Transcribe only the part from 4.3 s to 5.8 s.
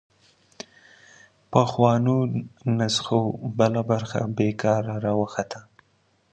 بېکاره راوخته